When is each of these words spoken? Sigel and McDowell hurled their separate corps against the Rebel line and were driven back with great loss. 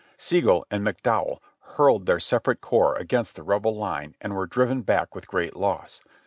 Sigel 0.17 0.65
and 0.71 0.83
McDowell 0.83 1.41
hurled 1.77 2.07
their 2.07 2.19
separate 2.19 2.59
corps 2.59 2.95
against 2.95 3.35
the 3.35 3.43
Rebel 3.43 3.75
line 3.75 4.15
and 4.19 4.35
were 4.35 4.47
driven 4.47 4.81
back 4.81 5.13
with 5.13 5.27
great 5.27 5.55
loss. 5.55 6.01